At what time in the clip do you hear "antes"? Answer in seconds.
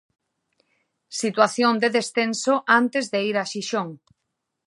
2.79-3.05